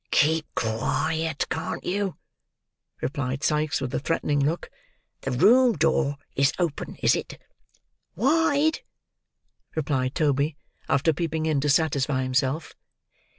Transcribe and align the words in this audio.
"Keep 0.09 0.55
quiet, 0.55 1.45
can't 1.49 1.83
you?" 1.83 2.17
replied 3.03 3.43
Sikes, 3.43 3.79
with 3.79 3.93
a 3.93 3.99
threatening 3.99 4.39
look. 4.39 4.71
"The 5.21 5.29
room 5.29 5.73
door 5.77 6.17
is 6.35 6.53
open, 6.57 6.95
is 7.03 7.15
it?" 7.15 7.39
"Wide," 8.15 8.79
replied 9.75 10.15
Toby, 10.15 10.57
after 10.89 11.13
peeping 11.13 11.45
in 11.45 11.61
to 11.61 11.69
satisfy 11.69 12.23
himself. 12.23 12.73